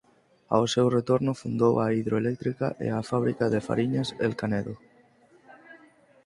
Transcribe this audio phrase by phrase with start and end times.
[0.55, 4.75] Ao seu retorno fundou a Hidroeléctrica e a fábrica de fariñas El Canedo.